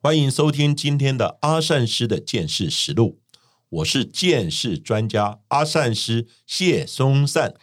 [0.00, 3.18] 欢迎收听今天的阿善师的见识实录。
[3.68, 7.54] 我是见识专家阿善师谢松善。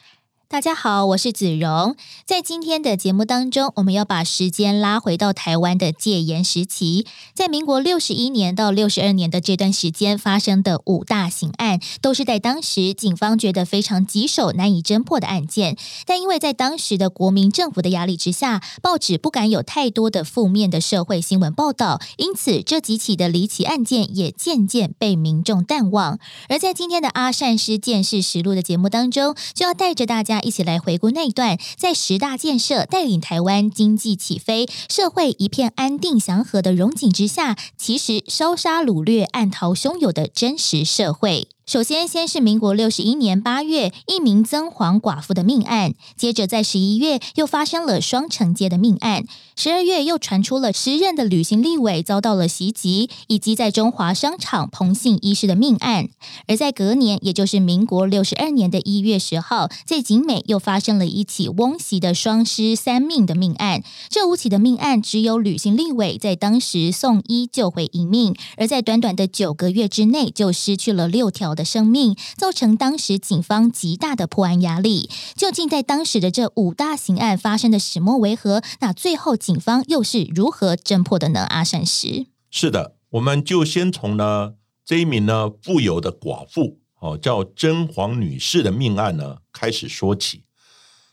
[0.47, 1.95] 大家好，我是子荣。
[2.23, 15.75] 在今天的节目当中，我们要把时间拉回到台湾的戒严时期，在民国六十一年到六十二年的这段时间发生的五大刑案，都是在当时警方觉得非常棘手、难以侦破的案件。
[16.05, 26.19] 但因为在当时的国民政府的压力之下，报纸不敢有太多的负面的社会新闻报道，因此这几起的离奇案件也渐渐被民众淡忘。
[26.49, 30.34] 而在今天的阿善师见识实录的节目当中，就要带着大家。
[30.41, 41.47] 一起来回顾那一段，在十大建设带领台湾经济起飞、社会一片安定祥和的荣景之下，其实烧杀掳掠、暗逃汹涌的真实社会。
[41.65, 49.23] 首先，先是民国六十一年八月一名曾皇寡妇的命案，接着在十一月又发生了双城街的命案，
[49.55, 56.09] 十二月又传出了时任的旅行立委遭到了袭击，以及在中华商场彭姓医师的命案。
[56.47, 63.81] 而在隔年，也就是民国六十二年的一月十号，在景美又发生了一起翁媳的双尸三命的命案。
[64.07, 71.54] 这五起的命案，只有旅行立委在当时送医救回一命，而在短短的九个月之内就失去了六条。
[71.55, 75.09] 的生命造成当时警方极大的破案压力。
[75.35, 78.61] 究竟在当时的这五大刑案发生的始末为何？
[78.81, 81.45] 那最后警方又是如何侦破的呢？
[81.45, 84.53] 阿善石是的，我们就先从呢
[84.85, 90.43] 这一名呢富有的寡妇哦，叫甄黄女士的命案呢开始说起。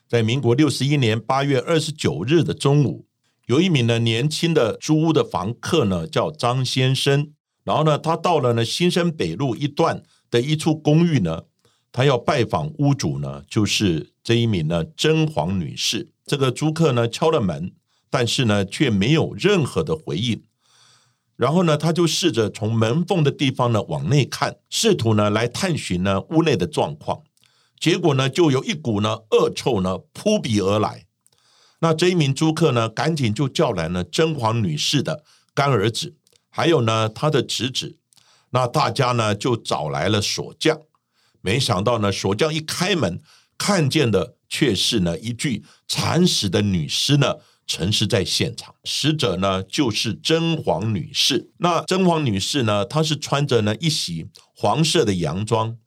[0.09, 3.07] 在民国六十一年八月二十九日的中午，
[3.47, 7.33] 有一名呢年轻的租屋的房客呢叫张先生，
[7.65, 10.03] 然后呢他到了呢新生北路一段。
[10.33, 11.43] 的一处公寓呢，
[11.93, 16.09] 他要拜访屋主呢，就是这一名呢甄黄女士。
[16.25, 17.71] 这个租客呢敲了门，
[18.09, 20.43] 但是呢却没有任何的回应。
[21.37, 27.25] 然后呢，他就试着从门缝的地方呢往内看，试图呢来探寻呢屋内的状况。
[27.79, 31.05] 结果呢，就有一股呢恶臭呢扑鼻而来。
[31.81, 36.15] 那这一名租客呢，赶紧就叫来了甄黄女士的干儿子，
[36.55, 37.97] 还有呢他的侄子。
[38.51, 40.79] 那大家呢就找来了锁匠，
[41.41, 43.19] 没想到呢锁匠一开门，
[43.57, 47.37] 看见的却是呢一具惨死的女尸呢
[47.67, 51.51] 沉尸在现场，死者呢就是甄黄女士。
[51.57, 55.79] 那甄黄女士呢，她是穿着呢一袭黄色的洋装，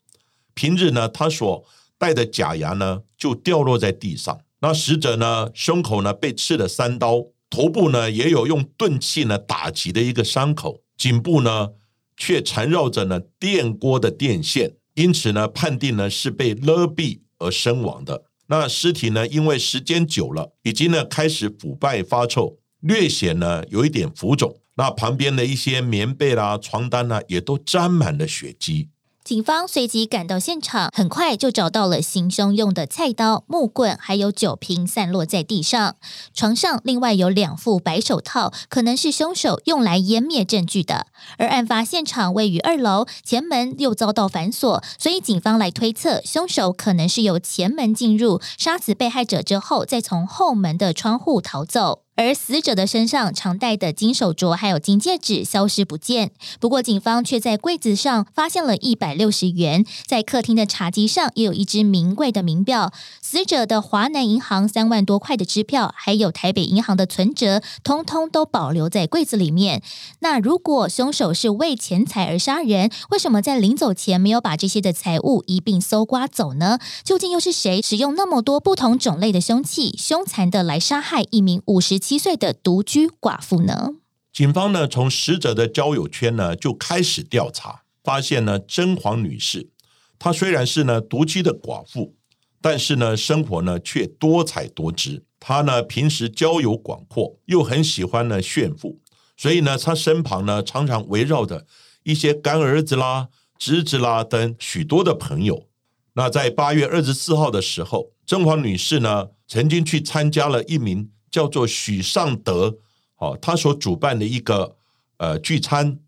[0.55, 1.63] 平日呢她所
[1.99, 4.41] 戴的假牙呢就掉落在地上。
[4.61, 11.69] 那死者呢胸口呢被刺了三刀，头部呢也有用钝器呢打击的一个伤口，颈部呢。
[12.17, 18.23] 却缠绕着呢电锅的电线，因此呢判定呢是被勒毙而身亡的。
[18.47, 24.61] 那尸体呢因为时间久了，已经呢开始腐败发臭，略显呢有一点浮肿。
[24.75, 28.87] 那旁边的一些棉被啦、床单呢，也都沾满了血迹。
[29.25, 35.95] 警方随即赶到现场，很快就找到了行凶用的菜刀、木棍，还有酒瓶散落在地上。
[36.31, 41.07] 床上另外有两副白手套，可能是凶手用来湮灭证据的。
[41.39, 52.04] 而案发现场位于二楼，前门又遭到反锁，所以警方来推测，凶手可能是由前门进入，杀死被害者之后，再从后门的窗户逃走。
[52.15, 56.31] 而死者的身上常戴的金手镯还有金戒指消失不见。
[56.61, 62.93] 不过，警方却在柜子上发现了一百六十元，在客厅的茶几上也有一只名贵的名表。
[63.21, 69.83] 死者的华南银行三万多块的支票，还有台北银行的存折，通通都保留在柜子里面。
[70.19, 76.79] 那如果凶手是为钱财而杀人，为什么在临走前没有把这些的财物一并搜刮走呢？
[77.03, 81.99] 究竟又是谁使用那么多不同种类的凶器，凶残的来杀害一名五十？
[82.07, 83.95] 七岁的独居寡妇呢？
[84.31, 89.71] 警方呢从死者的交友圈呢就开始调查，发现呢甄黄女士，
[90.19, 92.13] 她虽然是呢独居的寡妇，
[92.61, 95.23] 但是呢生活呢却多彩多姿。
[95.39, 98.99] 她呢平时交友广阔，又很喜欢呢炫富，
[99.35, 101.65] 所以呢她身旁呢常常围绕着
[102.03, 105.65] 一些干儿子啦、侄子啦等许多的朋友。
[106.13, 111.09] 那在八月二十四号的时候，甄黄女士呢曾经去参加了一名。
[111.35, 112.77] 叫做许尚德，
[113.17, 114.77] 哦，他所主办的一个
[115.17, 115.99] 呃聚餐。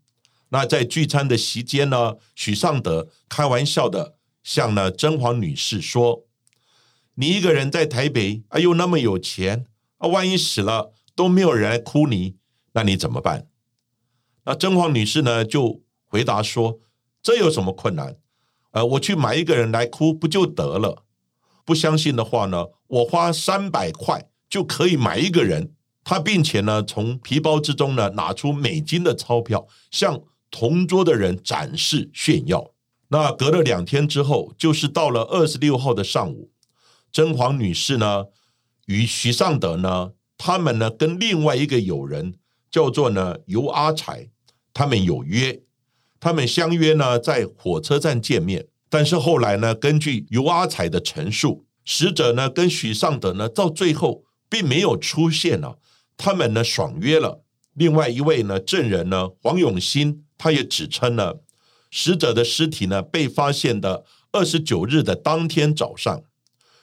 [0.48, 6.24] 那在聚餐的席间呢，许尚德开玩笑的向呢甄嬛女士说
[7.16, 9.66] ：“你一个人在台北，啊又那么有钱，
[9.98, 12.36] 啊万一死了都没有人来哭你，
[12.72, 13.46] 那你怎么办？”
[14.46, 16.80] 那甄嬛女士呢就回答说
[17.20, 18.16] ：“这有什么困难？
[18.70, 21.04] 呃，我去买一个人来哭不就得了？
[21.66, 25.72] 不相信的话呢，我花三百块就可以买一个人。”
[26.04, 32.72] 他并且呢从皮包之中呢拿出美金的钞票，向同桌的人展示炫耀。
[33.08, 36.50] 那隔了两天之后，就是到了二十六号的上午，
[37.12, 38.24] 甄嬛女士呢
[38.86, 42.34] 与许尚德呢，他们呢跟另外一个友人
[42.70, 44.30] 叫做呢尤阿才，
[44.72, 45.60] 他们有约，
[46.18, 48.66] 他们相约呢在火车站见面。
[48.88, 55.74] 但是后来呢，根据尤阿才的陈述，死者呢跟许尚德呢到最后并没有出现呢，
[56.16, 57.42] 他们呢爽约了。
[57.74, 60.24] 另外一位呢证人呢黄永新。
[60.40, 61.42] 他也指称了
[61.90, 66.22] 死者的尸体呢被发现的二十九日的当天早上，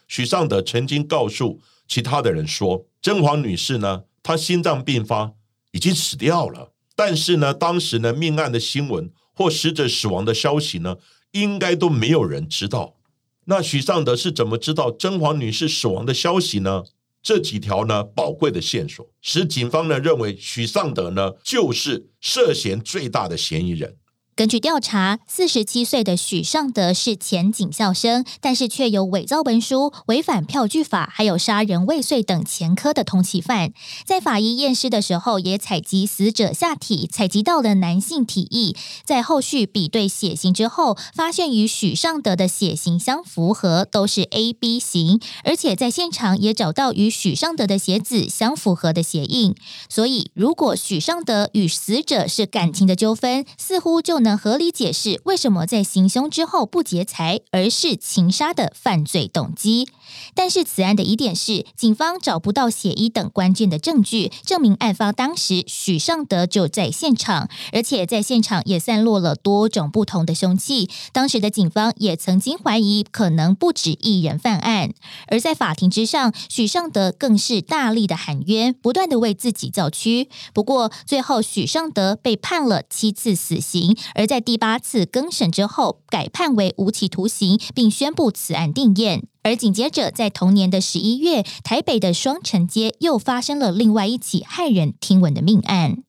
[0.10, 5.32] 许尚德曾经告诉其他的人说，甄嬛女士呢她心脏病发
[5.72, 10.98] 已经死掉了，但是呢当时呢命案的新闻或死者死亡的消息呢
[11.32, 12.98] 应该都没有人知道。
[13.46, 16.84] 那许尚德是怎么知道甄嬛女士死亡的消息呢？
[17.26, 23.98] 这几条呢宝贵的线索，使警方呢认为许尚德呢就是涉嫌最大的嫌疑人。
[24.36, 33.72] 根据调查，四十七岁的许尚德是前警校生，但是却有伪造文书、违反票据法，还有杀人未遂等前科的通缉犯。
[34.04, 38.76] 在法医验尸的时候，也采集死者下体，采集到了男性体液。
[39.06, 49.56] 在后续比对血型之后，发现与许尚德的血型相符合，都是 A B 型，而且在现场也找到与许尚德的鞋子相符合的鞋印。
[49.88, 54.25] 所以，如果许尚德与死者是感情的纠纷，似乎就。
[54.26, 59.88] 能合理解释为什么在行凶之后不劫财，而是情杀的犯罪动机。
[60.34, 70.90] 但是此案的疑点是，警方找不到血衣等关键的证据，证明案发当时许尚德就在现场，而且在现场也散落了多种不同的凶器。
[71.12, 74.92] 当时的警方也曾经怀疑可能不止一人犯案。
[75.28, 80.30] 而在法庭之上，许尚德更是大力的喊冤，不断的为自己造屈。
[80.54, 83.96] 不过最后，许尚德被判了七次死刑。
[84.14, 89.28] 而在第八次更审之后，改判为无期徒刑，并宣布此案定验。
[89.46, 96.04] 而紧接着，在同年的十一月，台北的双城街又发生了另外一起骇人听闻的命案。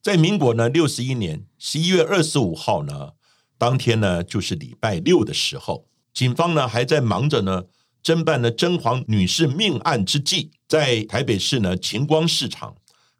[0.00, 3.10] 在民国呢六十一年十一月二十五号呢，
[3.58, 5.84] 当天呢就是礼拜六的时候，
[6.14, 7.64] 警方呢还在忙着呢
[8.02, 12.76] 侦办了甄嬛女士命案之际，在台北市呢晴光市场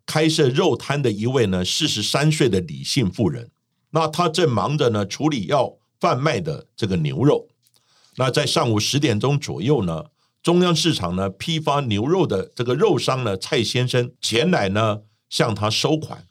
[0.06, 3.50] 开设肉摊的一位呢四十三岁的李姓妇人。
[3.90, 7.48] 那她正忙着呢处理要贩卖的这个牛肉。
[8.20, 10.04] 那在上午十点钟左右呢，
[10.42, 14.98] 中央市场呢批发牛肉的这个肉商呢蔡先生前来呢
[15.30, 16.26] 向他收款。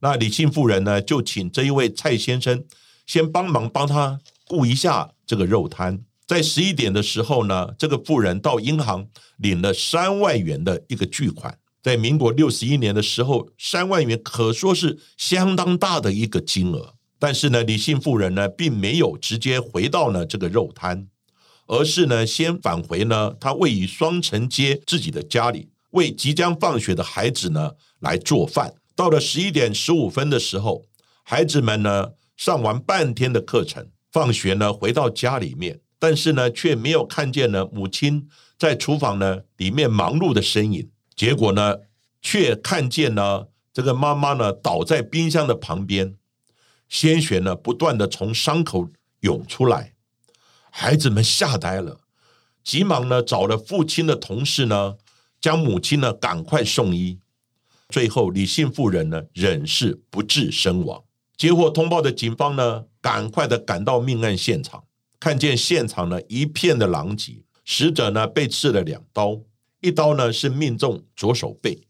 [0.00, 2.62] 那李姓妇人呢就请这一位蔡先生
[3.06, 6.04] 先帮忙帮他顾一下这个肉摊。
[6.26, 9.08] 在十一点的时候呢，这个妇人到银行
[9.38, 11.58] 领了三万元的一个巨款。
[11.82, 16.96] 在民国六十一年的时候，三万元可说是相当大的一个金额。
[17.18, 21.08] 但是呢，李姓妇人呢，并没有直接回到呢这个肉摊，
[21.70, 28.74] 而是呢先返回呢他位于双城街自己的家里，为即将放学的孩子呢来做饭。
[28.96, 30.84] 到了十一点十五分的时候，
[31.22, 40.90] 孩子们呢上完半天的课程，放学呢回到家里面，但是呢却没有看见呢母亲在厨房呢里面忙碌的身影。
[41.14, 41.76] 结果呢，
[42.20, 46.16] 却看见呢这个妈妈呢倒在冰箱的旁边。
[46.88, 49.94] 鲜血呢，不断的从伤口涌出来，
[50.70, 52.00] 孩子们吓呆了，
[52.62, 54.96] 急忙呢找了父亲的同事呢，
[55.40, 57.18] 将母亲呢赶快送医。
[57.88, 61.02] 最后，李姓妇人呢仍是不治身亡。
[61.36, 64.84] 接获通报的警方呢，赶快的赶到命案现场，
[65.18, 69.40] 看见现场呢一片的狼藉，死者呢被刺了两刀，
[69.80, 71.82] 一刀呢是命中左手背，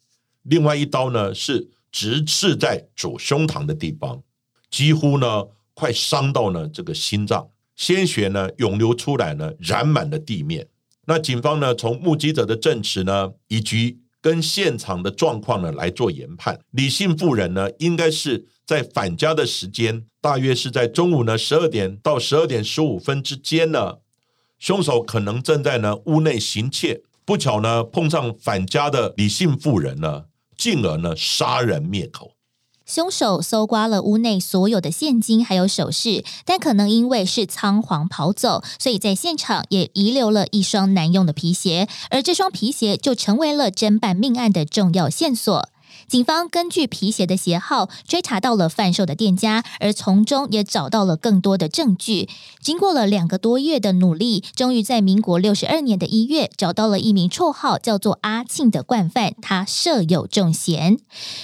[0.43, 4.23] 另外一刀呢是直刺在左胸膛的地方。
[4.71, 10.69] 几乎呢，快伤到呢这个心脏，鲜血呢涌流出来呢，染满了地面。
[11.07, 23.95] 那警方呢，从目击者的证词呢，以及跟现场的状况呢来做研判，李姓妇人呢，应该是在返家的时间，大约是在中午呢十二点到十二点十五分之间呢，
[24.59, 32.35] 凶手可能正在呢屋内行窃，不巧呢碰上返家的李姓妇人呢，进而呢杀人灭口。
[32.91, 45.69] 凶手搜刮了屋内所有的现金还有首饰，但可能因为是仓皇跑走，所以在现场也遗留了一双难用的皮鞋，而这双皮鞋就成为了侦办命案的重要线索。
[46.11, 52.29] 警方根据皮鞋的鞋号追查到了贩售的店家，而从中也找到了更多的证据。
[52.61, 60.99] 经过了两个多月的努力，终于在民国六十二年的一月找到了一名绰号叫做阿庆的惯犯，他设有重嫌。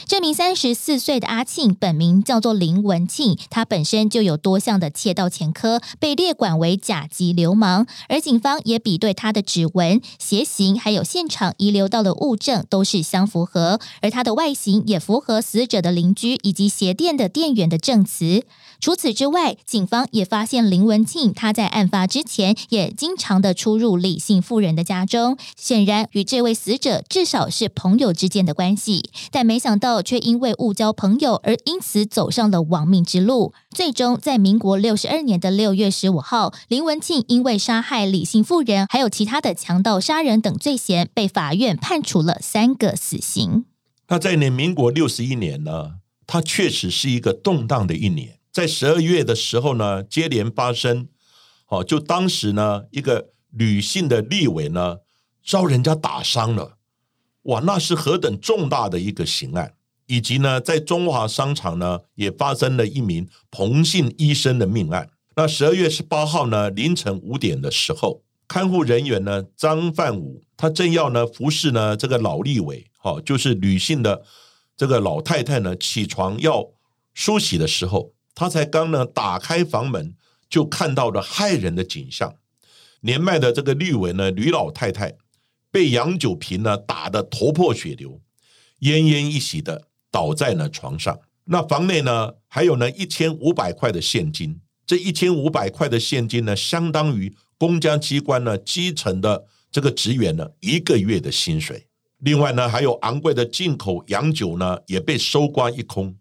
[0.05, 7.87] 这名三十四岁的阿庆本名叫做林文庆，他本身就有多项的窃盗前科，被列管为甲级流氓。
[8.09, 13.79] 而警方也比对他的指纹、鞋型，还有现场遗留到的物证，都是相符合。
[14.03, 18.45] 而他的外型也符合死者的邻居以及鞋店的店员的证词。
[18.79, 29.11] 除此之外，警方也发现林文庆他在案发之前也经常的出入李姓妇人的家中，显然与这位死者至少是朋友之间的关系。
[29.31, 33.55] 但没想到，却因为误交朋友而因此走上了亡命之路。
[33.71, 43.65] 最终，在民国六十二年的六月十五号，林文庆因为杀害李姓妇人，还有其他的强盗杀人等罪嫌，被法院判处了三个死刑。
[44.09, 45.97] 那在年民国六十一年呢，
[46.27, 48.39] 它确实是一个动荡的一年。
[48.53, 51.09] 在十二月的时候呢，接连发生，
[51.69, 54.99] 哦，就当时呢，一个女性的立委呢，
[55.45, 56.77] 遭人家打伤了，
[57.43, 59.75] 哇，那是何等重大的一个刑案！
[60.07, 65.11] 以及呢，在中华商场呢，也发生了一名彭姓医生的命案。
[65.35, 72.87] 那十二月十八号呢，凌晨五点的时候，看护人员呢，张范武，他正要呢服侍呢这个老立委。
[73.07, 74.25] 哦，就是女性的
[74.77, 76.73] 这个老太太呢，起床要
[77.15, 80.15] 梳洗的时候，她才刚呢打开房门，
[80.51, 82.35] 就看到了骇人的景象。
[83.03, 85.15] 年迈的这个绿委呢，吕老太太
[85.71, 88.21] 被杨九平呢打得头破血流，
[88.81, 91.17] 奄奄一息的倒在了床上。
[91.45, 94.61] 那房内呢，还有呢一千五百块的现金。
[94.85, 101.87] 这一千五百块的现金呢，相当于公家机关呢基层的这个职员呢一个月的薪水。
[102.19, 106.17] 另外呢，还有昂贵的进口洋酒呢，也被搜刮一空。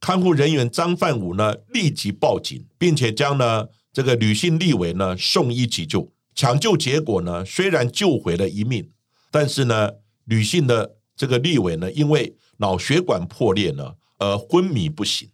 [0.00, 6.12] 看护人员张范武呢，立即报警，并且将呢这个女性立伟呢送医急救。
[6.34, 8.90] 抢救结果呢，虽然救回了一命，
[9.30, 9.92] 但是呢，
[10.24, 15.30] 女性的这个立伟呢，因为脑血管破裂呢，而昏迷不醒。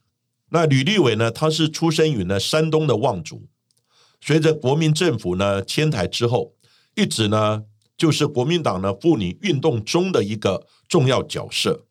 [0.50, 3.48] 那吕立伟呢，他是出生于呢山东的望族，
[4.20, 6.52] 随着国民政府呢迁台之后，
[6.94, 7.64] 一直呢。
[8.02, 11.84] 就是国民党呢妇女运动中的一个重要角色。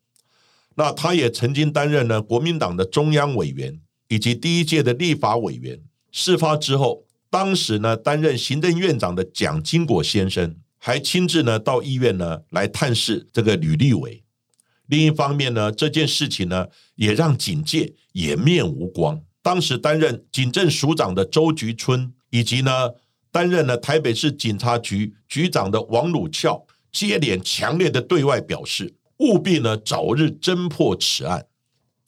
[0.74, 5.80] 那他也曾经担任呢国民党的中央委员以及第一届的立法委员。
[6.10, 14.22] 事发之后，当时呢担任行政院长的蒋经国先生还亲自呢到医院呢来探视这个吕立伟。
[14.88, 16.66] 另一方面呢，这件事情呢
[16.96, 19.22] 也让警界颜面无光。
[19.40, 22.90] 当时担任警政署长的周菊春以及呢。
[23.32, 31.46] 担任了台北市警察局局长的王鲁翘接连强烈的对外表示，务必呢早日侦破此案。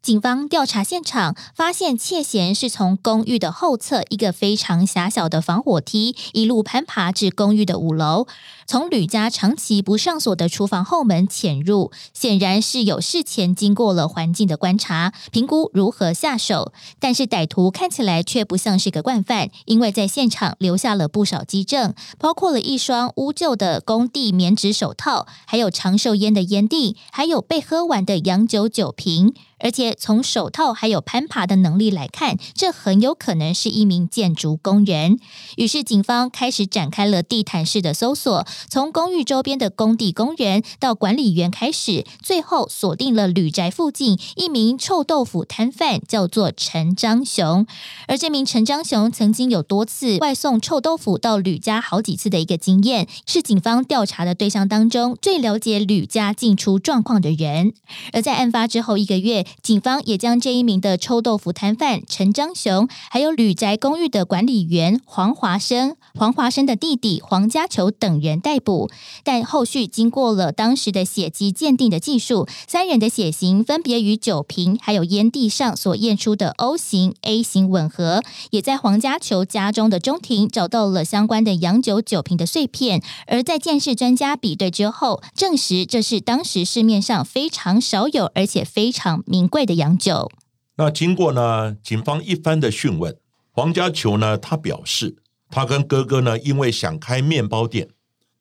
[0.05, 8.27] 警方调查现场，发现窃嫌是从公寓的后侧一个非常狭小的防火梯，一路攀爬至公寓的五楼。
[8.67, 16.75] 从吕家长期不上锁的厨房后门潜入，显然是有事前经过了环境的观察，评估如何下手。
[17.01, 29.33] 但是歹徒看起来却不像是个惯犯，因为在现场留下了不少迹证，包括了一双污旧的工地棉质手套，还有长寿烟的烟蒂，还有被喝完的洋酒酒瓶。
[29.59, 35.19] 而且从手套还有攀爬的能力来看，这很有可能是一名建筑工人。
[35.57, 38.47] 于是警方开始展开了地毯式的搜索。
[38.69, 47.67] 从公寓周边的工地工人到管理员开始，最后锁定了吕宅附近一名臭豆腐摊贩，叫做陈章雄。
[48.09, 57.75] 而这名陈章雄曾经有多次外送臭豆腐到吕家好几次的一个经验，是警方调查的对象当中最了解吕家进出状况的人。
[58.13, 68.35] 而在案发之后一个月，警方也将这一名的臭豆腐摊贩陈章雄，还有旅宅公寓的管理员黄华生、黄华生的弟弟黄家球等人。
[68.45, 68.91] 逮捕，
[69.23, 90.31] 但后续经过了当时的血迹鉴定的技术，三人的血型分别与酒瓶还有烟蒂上所验出的 O 型、A 型吻合，也在黄家球家中的中庭找到了相关的洋酒酒瓶的碎片，而在鉴识专家比对之后，证实这是当时市面上非常少有而且非常名贵的洋酒。
[90.77, 93.17] 那经过呢警方一番的讯问，
[93.51, 95.17] 黄家球呢他表示，
[95.51, 97.89] 他跟哥哥呢因为想开面包店。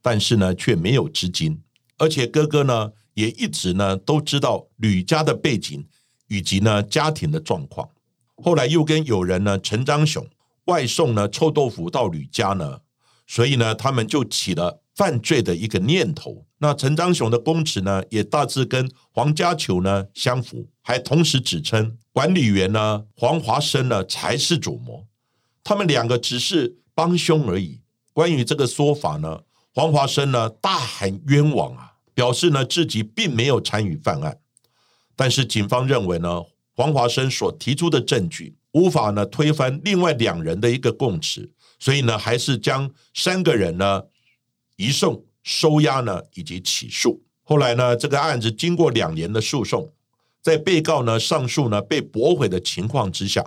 [0.05, 1.62] 但是呢，却没有资金，
[1.97, 5.88] 而且哥哥呢也一直呢都知道吕家的背景
[6.27, 7.88] 以及呢家庭的状况。
[8.35, 10.27] 后来又跟友人呢陈章雄
[10.65, 12.81] 外送呢臭豆腐到吕家呢，
[13.25, 16.45] 所以呢他们就起了犯罪的一个念头。
[16.63, 25.05] 那陈章雄的供词呢也大致跟黄家球呢相符，还同时指称管理员呢黄华生呢才是主谋，
[25.62, 27.82] 他们两个只是帮凶而已。
[28.13, 29.41] 关于这个说法呢，
[29.74, 34.38] 黄华生呢大喊冤枉啊，表示呢自己并没有参与犯案。
[35.17, 36.43] 但是警方认为呢。
[36.75, 44.01] 黄华生所提出的证据无法呢推翻另外两人的一个供词，所以呢还是将三个人呢
[44.77, 47.21] 移送、收押呢以及起诉。
[47.43, 49.93] 后来呢这个案子经过两年的诉讼，
[50.41, 53.45] 在被告呢上诉呢被驳回的情况之下，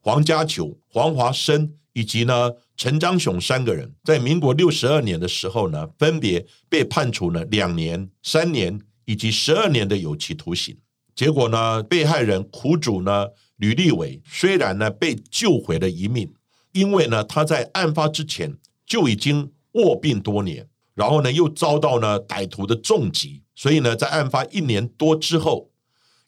[0.00, 10.76] 黄家球、黄华生以及呢陈章雄三个人，在民国六十二年的时候呢，分别被判处了两年、三年以及十二年的有期徒刑。
[11.14, 16.34] 结果呢，被害人苦主呢吕立伟虽然呢被救回了一命，
[16.72, 25.70] 因为呢他在案发之前就已经卧病多年，然后呢又遭到呢歹徒的重击，所以呢在案发一年多之后，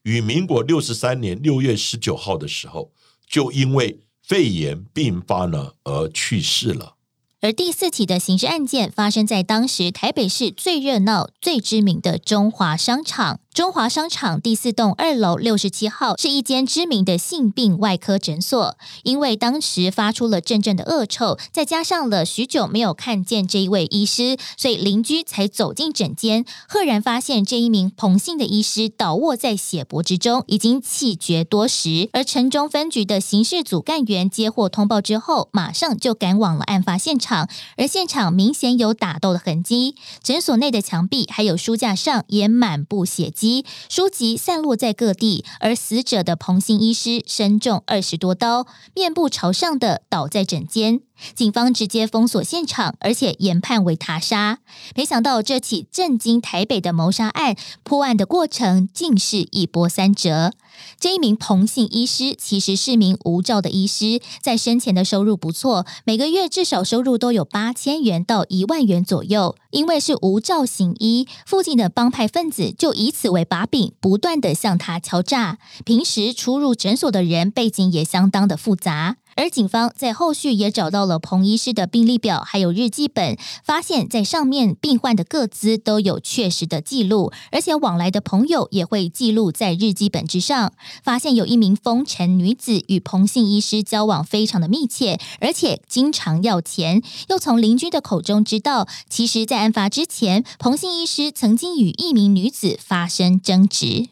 [0.03, 2.93] 与民国六十三年六月十九号的时候，
[3.27, 6.95] 就因为肺炎并发呢而去世了。
[7.41, 13.41] 而第四起的刑事案件发生在当时台北市最热闹、最知名的中华商场。
[13.59, 18.77] 中华商场第四栋二楼六十七号是一间知名的性病外科诊所。
[19.03, 32.09] 因为当时发出了阵阵的恶臭，再加上了许久没有看见这一位医师，所以邻居才走进诊间，赫然发现这一名彭姓的医师倒卧在血泊之中，已经气绝多时。
[32.13, 43.48] 而城中分局的刑事组干员接获通报之后，马上就赶往了案发现场，而现场明显有打斗的痕迹，诊所内的墙壁还有书架上也满布血迹。
[43.89, 51.01] 书籍散落在各地，而死者的彭姓医师身中二十多刀，面部朝上的倒在枕间。
[51.35, 54.61] 警方直接封锁现场，而且研判为他杀。
[54.95, 60.53] 没想到这起震惊台北的谋杀案破案的过程竟是一波三折。
[60.99, 69.57] 这一名彭姓医师其实是名无照的医师，在生前的收入不错，每个月至少收入都有八千元到一万元左右。
[69.71, 75.59] 因为是无照行医，附近的帮派分子就以此为把柄，不断的向他敲诈。
[75.85, 79.18] 平时出入诊所的人背景也相当的复杂。
[79.39, 90.73] 而警方在后续也找到了彭医师的病历表，还有日记本，发现，在上面病患的个资都有确实的记录，而且往来的朋友也会记录在日记本之上。
[91.05, 97.01] 发现有一名风尘女子与彭姓医师交往非常的密切，而且经常要钱。
[97.29, 104.09] 又从邻居的口中知道，其实，在案发之前，彭姓医师曾经与一名女子发生争执。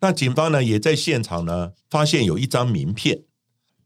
[0.00, 3.22] 那警方呢，也在现场呢，发现有一张名片。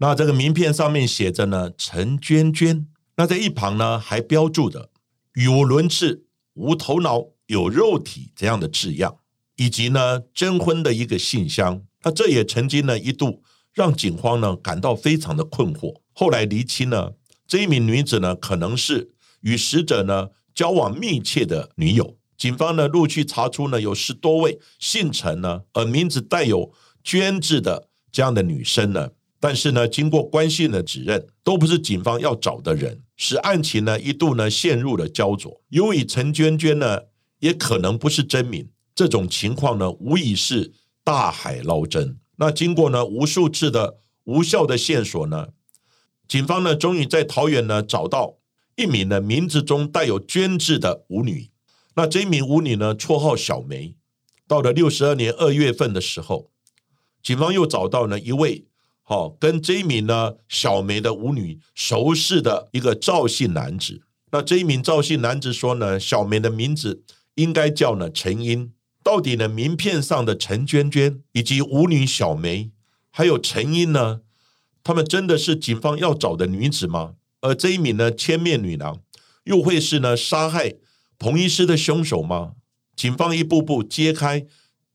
[0.03, 2.87] 那这个名片上面写着呢，陈娟娟。
[3.17, 4.91] 那在一旁呢，还标注着
[5.37, 9.19] “语无伦次、无头脑、有肉体”这样的字样，
[9.57, 11.83] 以及呢征婚的一个信箱。
[12.03, 13.43] 那这也曾经呢一度
[13.75, 16.01] 让警方呢感到非常的困惑。
[16.15, 17.11] 后来厘清呢，
[17.47, 22.17] 这一名女子呢可能是与死者呢交往密切的女友。
[22.39, 26.73] 警方呢陆续查出呢有十多位姓陈呢而名字带有
[27.05, 29.11] “娟”字的这样的女生呢。
[29.43, 35.63] 但是呢，经过关系的指认，都不是警方要找的人，使案情呢一度呢陷入了焦灼。
[35.71, 37.01] 由于陈娟娟呢
[37.39, 42.19] 也可能不是真名，这种情况呢无疑是大海捞针。
[42.37, 45.49] 那经过呢无数次的无效的线索呢，
[46.29, 48.37] 警方呢终于在桃园呢找到
[48.77, 51.49] 一名呢名字中带有“娟”字的舞女。
[51.95, 53.97] 那这名舞女呢绰号小梅。
[54.47, 56.51] 到了六十二年二月份的时候，
[57.23, 58.67] 警方又找到了一位。
[59.11, 67.03] 哦，跟这一名呢小梅的舞女熟识的一个赵姓男子，那这一名赵姓男子说呢，小梅的名字
[67.35, 68.73] 应该叫呢陈英。
[69.03, 72.71] 到底呢名片上的陈娟娟以及舞女小梅，
[73.11, 74.21] 还有陈英呢，
[74.85, 77.15] 他们真的是警方要找的女子吗？
[77.41, 79.01] 而这一名呢千面女郎，
[79.43, 80.75] 又会是呢杀害
[81.19, 82.53] 彭医师的凶手吗？
[82.95, 84.47] 警方一步步揭开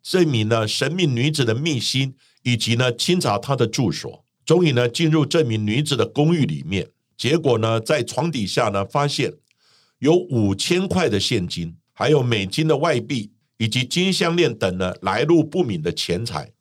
[0.02, 2.16] 这名呢神秘女子的秘辛。
[2.46, 9.34] 以及呢，清查她的住所，终于呢进入这名女子的公寓里面，结果呢，在床底下呢发现
[9.98, 16.52] 有五千块的现金，还有美金的外币，以及金项链等呢来路不明的钱财。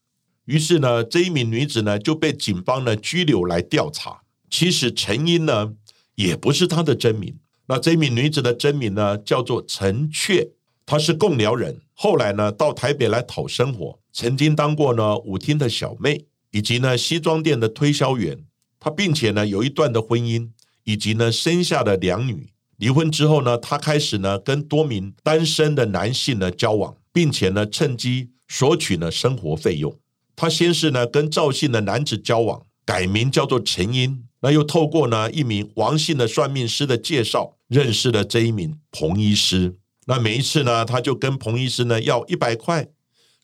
[0.47, 4.23] 于是呢，这一名女子呢就被警方呢拘留来调查。
[4.49, 5.75] 其实陈英呢
[6.14, 10.49] 也不是她的真名，那这名女子的真名呢叫做陈雀，
[10.87, 18.44] 她是共寮人，后来呢到台北来讨生活，曾经当过呢舞厅的小妹，以及呢西装店的推销员。
[18.80, 20.50] 他并且呢有一段的婚姻，
[20.85, 22.50] 以及呢生下了两女。
[22.76, 29.96] 离婚之后呢，他开始呢跟多名单身的男性呢交往，并且呢趁机索取呢生活费用。
[30.37, 34.24] 他先是呢跟赵姓的男子交往，改名叫做陈英。
[34.40, 39.76] 那又透过呢一名王姓的算命师的介绍，认识了这一名彭医师。
[40.07, 42.88] 那每一次呢，他就跟彭医师呢要一百块、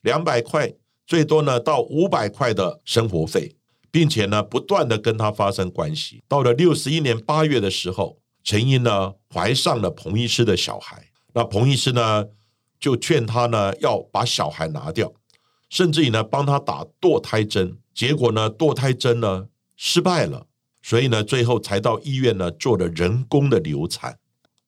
[0.03, 0.75] 两百块，
[1.07, 3.57] 最多呢到五百块的生活费，
[3.91, 6.23] 并且呢不断的跟他发生关系。
[6.29, 11.07] 到了六十一年八月的时候，陈英呢怀上了彭医师的小孩。
[11.33, 12.27] 那彭医师呢
[12.79, 15.13] 就劝他呢要把小孩拿掉，
[15.69, 17.79] 甚至于呢帮他打堕胎针。
[17.95, 19.47] 结果呢堕胎针呢
[19.77, 20.47] 失败了。
[20.83, 24.19] 所以呢，最后才到医院呢做了人工的流产。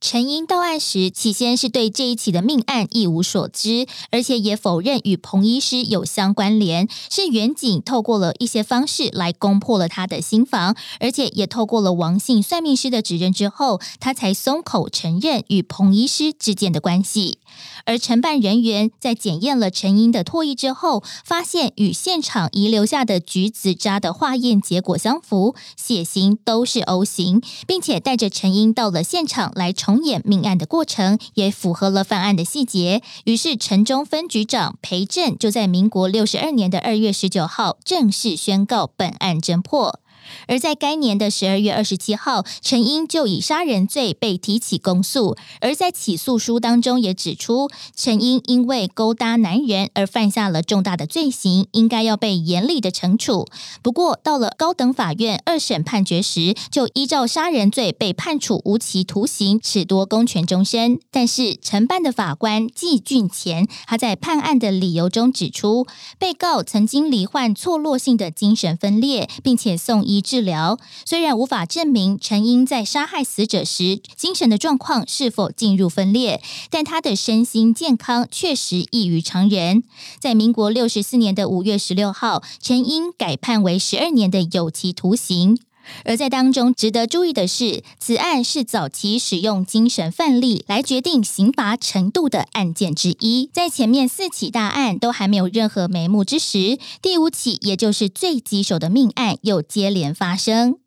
[0.03, 6.89] 陈英到案时，起先是对这一起的命案一无所知，而且也否认与彭医师有相关联。
[7.09, 17.39] 是远景透过了一些方式来攻破了他的心房，而且也透过了王姓算命师的指认之后，他才松口承认与彭医师之间的关系。
[17.85, 33.03] 而承办人员在检验了陈英的唾液之后，发现与现场遗留下的橘子渣的化验结果相符，血型都是 O 型，并且带着陈英到了现场来重重演命案的过程，也符合了犯案的细节。
[33.25, 40.01] 于是，城中分局长裴震就在民国六十二年的二月十九号正式宣告本案侦破。
[40.47, 45.37] 而在该年的十二月二十七号，陈英就以杀人罪被提起公诉。
[45.61, 53.47] 而在起诉书当中也指出，陈英因为勾搭男人而犯下了重大的罪行，应该要被严厉的惩处。
[53.83, 61.01] 不过，到了高等法院二审判决时，就依照杀人罪被判处无期徒刑，褫夺公权终身。
[61.11, 65.87] 但是承办的法官季俊前，他在判案的理由中指出，
[66.19, 70.03] 被告曾经罹患错落性的精神分裂，并且送。
[70.13, 79.83] 医治疗虽然无法证明陈英在杀害死者时精神的状况是否进入分裂，但他的身心健康确实异于常人。
[80.21, 85.59] 在民国六十四年的五月十六号，陈英改判为十二年的有期徒刑。
[86.05, 93.51] 而在当中值得注意的是，此案是早期使用精神范例来决定刑罚程度的案件之一。
[93.53, 100.79] 在前面四起大案都还没有任何眉目之时，第五起也就是最棘手的命案又接连发生。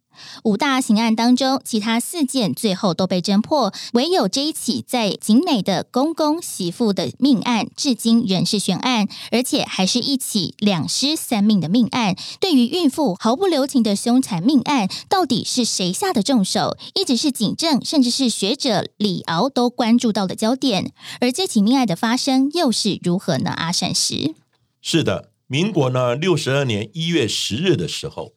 [0.43, 12.15] 五大刑案当中，其他四件最后都被侦破，唯有这一起在景美的公公媳妇的命案，至今仍是悬案，而且还是一起两尸三命的命案。
[12.39, 20.93] 对于孕妇毫不留情的凶残命案，到底是谁下的重手，一直是警政甚至是学者李敖都关注到的焦点。
[21.19, 23.51] 而这起命案的发生又是如何呢？
[23.51, 24.35] 阿善石
[24.81, 28.34] 是的，民国呢六十二年一月十日的时候。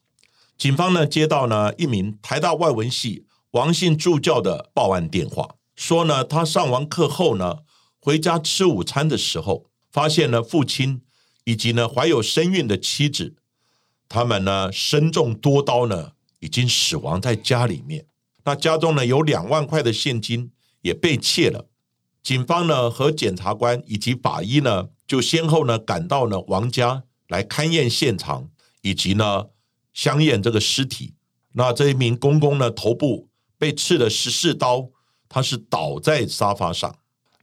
[0.59, 7.59] 警方呢接到呢一名台大外文系王姓助教的报案电话，说呢他上完课后呢
[8.01, 11.03] 回家吃午餐的时候，发现呢父亲
[11.44, 13.37] 以及呢怀有身孕的妻子，
[14.09, 18.07] 他们呢身中多刀呢已经死亡在家里面。
[18.44, 20.51] 那家中呢有两万块的现金
[20.83, 21.66] 也被窃了。
[22.21, 28.49] 警方呢和检察官以及法医呢就先后呢赶到呢王家来勘验现场，
[28.83, 29.51] 以及呢。
[29.99, 31.15] 相验这个尸体，
[31.55, 34.91] 那这一名公公呢，头部被刺了十四刀，
[35.29, 36.97] 他是倒在沙发上。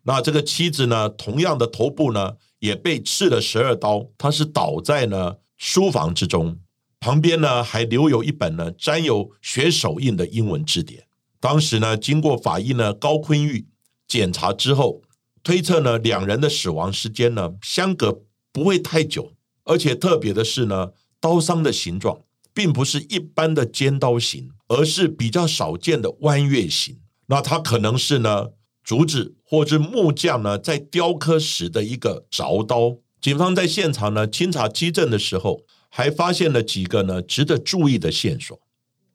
[0.03, 6.57] 那这个妻子呢，同样的头部呢，也被刺了十二刀，他是倒在呢书房之中。
[7.01, 11.07] 旁边呢，还留有一本呢沾有血手印的英文字典。
[11.41, 13.67] 当时呢，经过法医呢高坤玉
[14.07, 15.01] 检查之后，
[15.43, 18.21] 推测呢两人的死亡时间呢相隔
[18.53, 19.33] 不会太久，
[19.65, 22.21] 而且特别的是呢，刀伤的形状。
[22.55, 26.97] 并不是一般的尖刀型，而是比较少见的弯月型。
[27.27, 28.47] 那它可能是呢
[28.81, 32.97] 竹子或者木匠呢在雕刻时的一个凿刀。
[33.19, 38.57] 警方在现场呢清查基证的时候，还发现了几个呢值得注意的线索。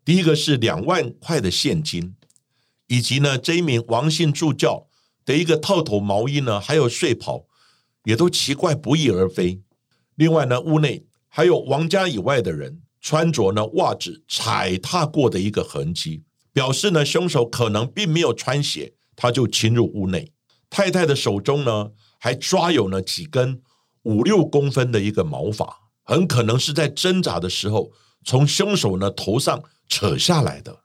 [0.05, 2.15] 第一个是两万块的现金，
[2.89, 4.87] 以及呢这一名王姓助教
[5.25, 7.47] 的一个套头毛衣呢，还有睡袍，
[8.05, 9.63] 也都奇怪不翼而飞。
[10.17, 12.83] 另外呢，屋内还有王家以外的人。
[13.01, 20.33] 穿着呢袜子踩踏过的一个痕迹，表示呢凶手可能并没有穿鞋，他就侵入屋内。
[20.69, 23.63] 太太的手中呢还抓有呢几根
[24.03, 27.91] 五六公分的一个毛发，很可能是在挣扎的时候
[28.25, 30.81] 从凶手呢头上扯下来的。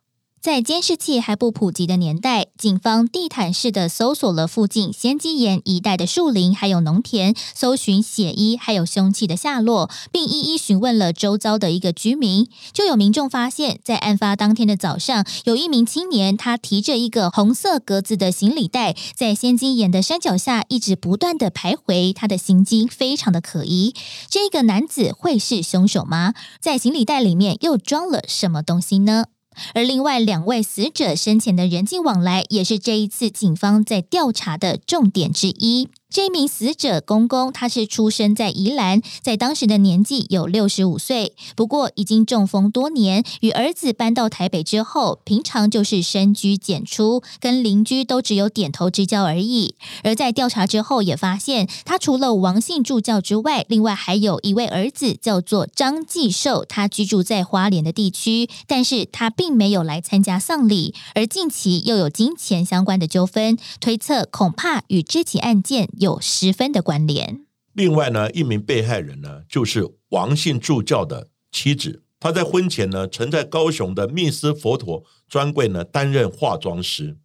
[0.46, 12.48] 在监视器还不普及的年代，警方地毯式的搜索了附近仙基岩一带的树林，还有农田，搜寻血衣还有凶器的下落，并一一询问了周遭的一个居民。
[12.72, 23.96] 就有民众发现，在案发当天的早上，有一名青年，他提着一个红色格子的行李袋，在仙基岩的山脚下一直不断的徘徊，他的行迹非常的可疑。
[24.30, 26.36] 这个男子会是凶手吗？
[26.62, 29.26] 在行李袋里面又装了什么东西呢？
[29.74, 35.90] 而另外两位死者生前的人际往来，也是这一次警方在调查的重点之一。
[36.16, 43.22] 这名死者公公，他是出生在宜兰，在当时的年纪有六十五岁，不过已经中风多年。
[43.42, 49.76] 与儿子搬到台北之后，平常就是深居简出，跟邻居都只有点头之交而已。
[50.04, 60.96] 而在调查之后，也发现他除了王姓助教之外，另外还有一位儿子叫做张继寿，他居住在花莲的地区，但是他并没有来参加丧礼。
[61.14, 65.90] 而近期又有金钱相关的纠纷，推测恐怕与这起案件。
[66.06, 67.46] 有十分的关联。
[67.74, 72.04] 另外呢，一名被害人呢，就是王姓助教的妻子。
[72.20, 77.18] 她在婚前呢，曾在高雄的密斯佛陀专柜呢担任化妆师。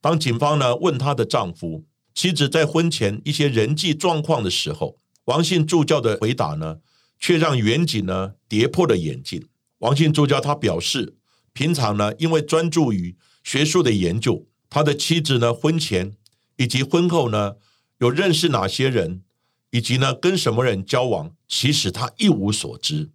[0.00, 6.78] 当警方呢问她的丈夫、妻子在婚前一些人际状况的时候，王姓助教的回答呢，
[7.20, 9.46] 却让远景呢跌破了眼镜。
[9.80, 11.16] 王姓助教他表示，
[11.52, 16.14] 平常呢，因为专注于学术的研究，他的妻子呢婚前
[16.56, 17.56] 以及婚后呢。
[17.98, 19.22] 有认识哪些人，
[19.70, 23.10] 以及呢跟什么人交往，其实他一无所知。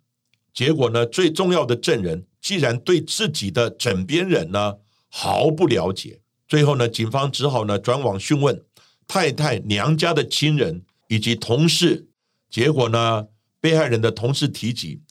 [0.54, 4.76] 结果呢，最重要的证人既然对自己的枕边人呢
[5.10, 8.62] 毫不了解，最后呢，警方只好呢转往讯问
[9.08, 12.08] 太太娘家的亲人以及同事。
[12.50, 13.28] 结果呢，
[13.60, 15.02] 被害人的同事提及，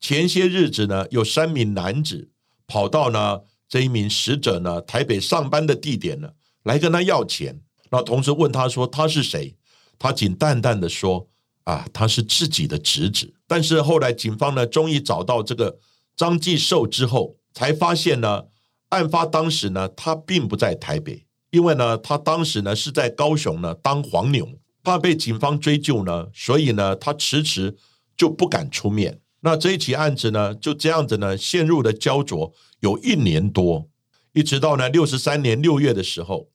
[0.00, 2.28] 前些日子呢有三名男子
[2.66, 6.32] 跑到呢这一名死者呢台北上班的地点呢
[6.64, 7.60] 来跟他要钱。
[7.90, 9.56] 那同时问他说他是谁？
[9.98, 11.28] 他仅淡淡的说
[11.64, 15.78] ：“啊，他是自己的侄子。”但是后来警方呢，终于找到这个
[16.16, 18.44] 张继寿之后，才发现呢，
[18.88, 24.48] 案发当时呢，他并不在台北，因为呢，他当时呢是在高雄呢当黄牛，
[24.82, 27.76] 怕被警方追究呢，所以呢，他迟迟
[28.16, 29.20] 就不敢出面。
[29.40, 33.88] 那这一起案子呢，就这样子呢，陷入了焦灼有一年多，
[34.32, 36.48] 一直到呢六十三年六月的时候。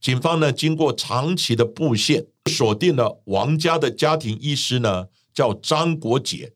[0.00, 6.52] 警方呢，经过长期的布线，锁定了王家的家庭医师呢，叫张国杰，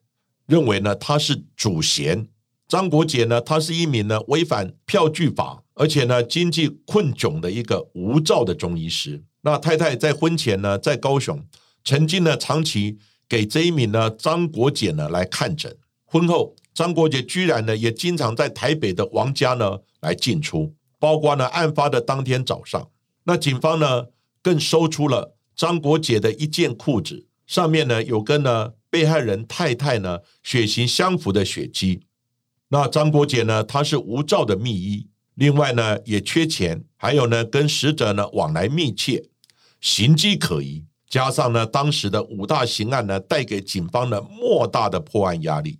[0.46, 2.28] 认为呢他是主嫌。
[2.68, 9.22] 张国杰呢，他是一名呢违反票据法，而且呢经济困窘的一个无照的中医师。
[9.42, 11.44] 那太太在婚前呢，在高雄
[11.84, 12.96] 曾经呢长期
[13.28, 15.76] 给这一名呢张国杰呢来看诊。
[16.04, 22.88] 婚后，张国杰居然呢也经常在台北的王家呢来进出，包括呢案发的当天早上。
[23.24, 24.06] 那警方呢，
[24.42, 32.02] 更搜出了张国杰的一件裤子，上面呢有跟呢被害人太太呢血型相符的血迹。
[32.68, 39.28] 那张国杰呢，他是无照的密医，另外呢也缺钱，还有呢跟死者呢往来密切，
[39.80, 40.84] 行迹可疑。
[41.08, 45.78] 加上呢当时的五大刑案呢，带给警方呢莫大的破案压力，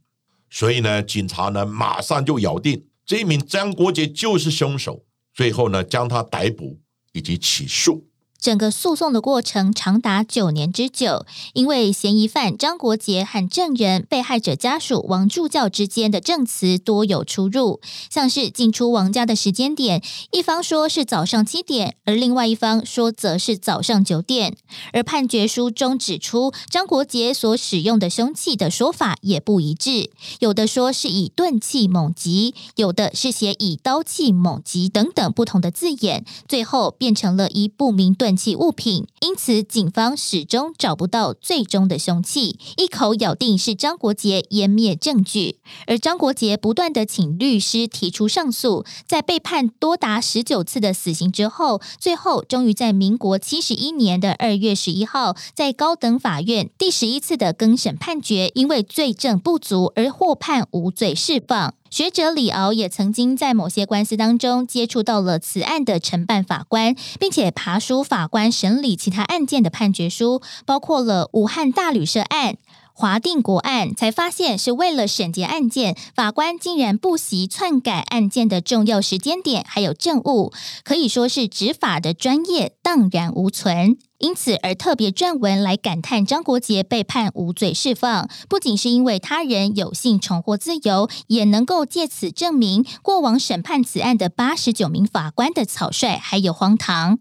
[0.51, 6.82] 所以呢警察呢马上就咬定这一名张国杰就是凶手，最后呢将他逮捕。
[7.13, 8.12] 以及起诉。
[8.43, 20.03] 整个诉讼的过程长达九年之久，因为嫌疑犯张国杰和证人被害者家属王助教之间的证词多有出入，像是进出王家的时间点，
[20.33, 24.57] 一方说是早上七点，而另外一方说则是早上九点。
[24.93, 38.32] 而判决书中指出，张国杰所使用的凶器的说法也不一致，有的说是以钝器猛击，有的是写以刀器猛击等等不同的字眼，最后变成了一不明钝。
[38.37, 45.59] 器物品，因此警方始终找不到最终的凶器，一口咬定是张国杰湮灭证据。
[45.87, 61.75] 而张国杰不断的请律师提出上诉，在被判多达十九次的死刑之后，最后终于在民国七十一年的二月十一号，在高等法院第十一次的更审判决，因为罪证不足而获判无罪释放。
[61.93, 72.57] 学者李敖也曾经在某些官司当中接触到了此案的承办法官，并且爬书法官审理其他案件的判决书，包括了武汉大旅社案、
[72.95, 80.51] 华定国案，才发现是为了审结案件，法官竟然不惜篡改案件的重要时间点还有证物，
[80.83, 83.99] 可以说是执法的专业荡然无存。
[84.23, 97.19] 因此而特别撰文来感叹张国杰被判无罪释放，不仅是因为他人有幸重获自由，也能够借此证明过往审判此案的八十九名法官的草率还有荒唐。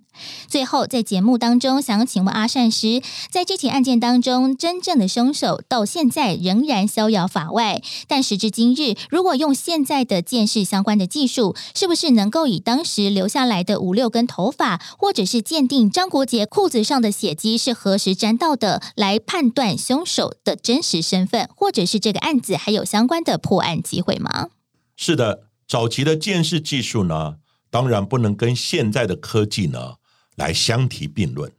[0.47, 7.81] 最后，在节目当中，想要请问阿善师，在这起案件当中，真正的凶手到现在仍然逍遥法外。
[8.07, 24.49] 但时至今日，如果用现在的鉴识相关的技术，是不是能够以当时留下来的五六根头发，或者是鉴定张国杰裤子上的血迹是何时沾到的，来判断凶手的真实身份，或者是这个案子还有相关的破案机会吗？
[24.97, 27.35] 是的，早期的鉴识技术呢，
[27.69, 29.95] 当然不能跟现在的科技呢。
[30.35, 31.51] 来相提并论，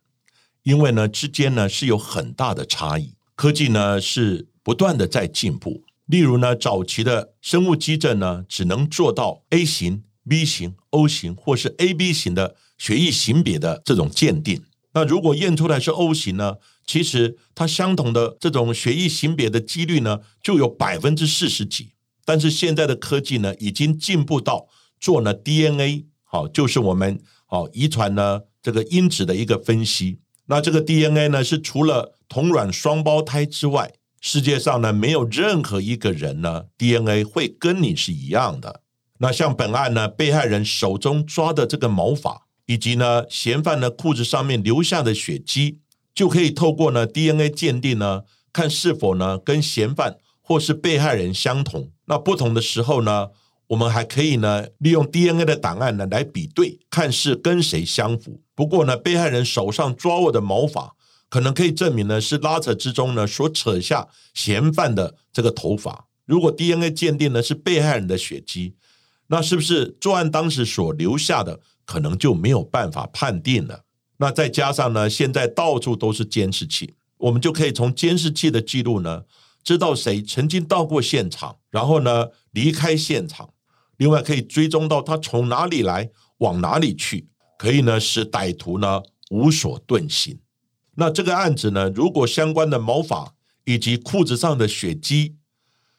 [0.64, 5.84] 因为呢之间呢是有很大的差异，科技呢是不断的在进步。
[6.06, 14.64] 例如呢，早期的生物基证呢只能做到 A 型、B 型、O 型或是 AB 型的血液型别的这种鉴定。
[14.94, 21.92] 那如果验出来是 O 型呢，其实它相同的这种血液型别的几率呢就有百分之四十几。
[22.24, 24.68] 但是现在的科技呢已经进步到
[25.00, 28.42] 做了 DNA，好，就是我们好遗传呢。
[28.62, 38.82] 这个因子的一个分析，那这个 DNA 呢是除了同卵双胞胎之外，世界上呢没有任何一个人呢 DNA 会跟你是一样的。
[39.18, 45.78] 那像本案呢，被害人手中抓的这个毛发，以及呢嫌犯的裤子上面留下的血迹，
[46.14, 51.90] 就可以透过呢 DNA 鉴定呢，看是否呢跟嫌犯或是被害人相同。
[52.06, 53.28] 那不同的时候呢？
[53.68, 58.42] 我们还可以呢，利用 DNA 的档案呢来比对，看是跟谁相符。
[58.54, 60.92] 不过呢，被害人手上抓握的毛发，
[61.30, 66.06] 可能可以证明呢是拉扯之中呢所扯下嫌犯的这个头发。
[66.26, 68.74] 如果 DNA 鉴定呢是被害人的血迹，
[69.28, 73.84] 那是不是作案当时所留下的，可能就没有办法判定了？
[74.18, 79.22] 那再加上呢，现在到处都是监视器，我们就可以从监视器的记录呢，
[79.64, 83.50] 知道谁曾经到过现场，然后呢离开现场。
[83.96, 90.38] 另外，可以追踪到他从哪里来，往哪里去，可以呢使歹徒呢无所遁形。
[90.96, 95.36] 那这个案子呢，如果相关的毛发以及裤子上的血迹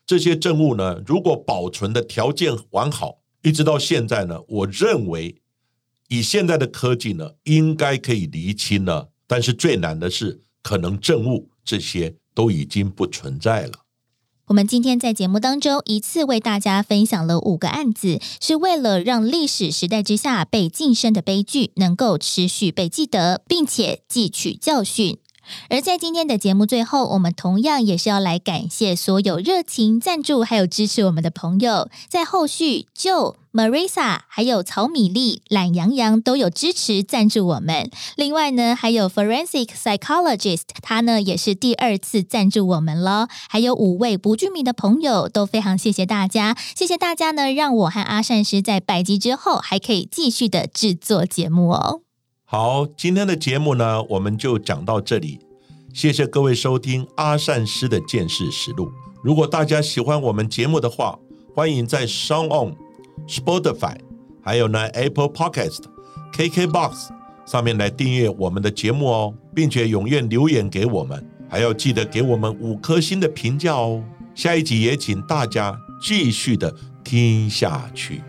[0.05, 5.41] 这些证物呢，如果保存的条件完好，一直到现在呢，我认为
[6.09, 9.07] 以现在的科技呢，应该可以厘清呢。
[9.25, 13.79] 但是最难的是，可能证物这些都已经不存在了。
[14.47, 25.17] 我们今天在节目当中一次为大家分享了五个案子，是为了让历史时代之下被晋升的悲剧能够持续被记得，并且汲取教训。
[25.69, 37.91] 而在今天的节目最后，我们同样也是要来感谢所有热情赞助还有支持我们的朋友，在后续就 Marissa 还有曹米粒、懒羊羊都有支持赞助我们。
[38.15, 43.27] 另外呢，还有 Forensic Psychologist，他呢也是第二次赞助我们了。
[43.49, 52.01] 还有五位不具名的朋友，都非常谢谢大家，谢谢大家呢，让我和阿善师在百集之后还可以继续的制作节目哦。
[52.55, 55.39] 好，今天的节目呢，我们就讲到这里。
[55.91, 58.91] 谢谢各位收听阿善师的见识实录。
[59.23, 61.17] 如果大家喜欢我们节目的话，
[61.55, 62.75] 欢迎在 Sound On、
[63.27, 63.95] Spotify，
[64.43, 65.85] 还有呢 Apple Podcast、
[66.31, 67.09] KKBox
[67.47, 74.03] 上面来订阅我们的节目哦，并且踊跃留言给我们，还要记得给我们五颗星的评价哦。
[74.35, 78.21] 下一集也请大家继续的听下去。